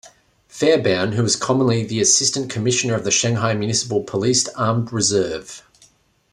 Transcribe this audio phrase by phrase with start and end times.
[0.49, 5.61] Fairbairn, who was formerly the Assistant Commissioner of the Shanghai Municipal Police Armed Reserve.